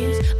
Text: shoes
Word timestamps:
shoes 0.00 0.39